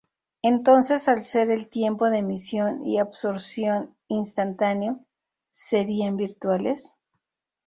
[0.41, 5.05] Entonces, al ser el tiempo de emisión y absorción instantáneo,
[5.51, 6.95] ¿serían virtuales?